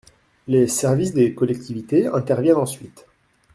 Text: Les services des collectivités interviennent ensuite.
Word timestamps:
Les 0.47 0.67
services 0.67 1.13
des 1.13 1.35
collectivités 1.35 2.07
interviennent 2.07 2.55
ensuite. 2.55 3.05